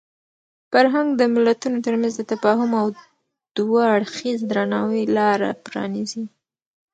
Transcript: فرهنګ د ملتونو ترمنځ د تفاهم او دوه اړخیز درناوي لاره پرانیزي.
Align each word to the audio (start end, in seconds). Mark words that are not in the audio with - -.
فرهنګ 0.71 1.09
د 1.15 1.21
ملتونو 1.33 1.77
ترمنځ 1.85 2.13
د 2.17 2.21
تفاهم 2.33 2.71
او 2.81 2.87
دوه 3.57 3.81
اړخیز 3.95 4.39
درناوي 4.51 5.03
لاره 5.17 5.49
پرانیزي. 5.65 6.23